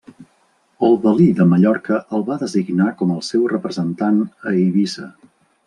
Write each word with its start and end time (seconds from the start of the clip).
El 0.87 0.95
valí 1.03 1.27
de 1.39 1.45
Mallorca 1.51 1.99
el 2.19 2.25
va 2.31 2.39
designar 2.45 2.89
com 3.03 3.13
el 3.17 3.21
seu 3.29 3.47
representant 3.55 4.21
a 4.31 4.57
Eivissa. 4.65 5.11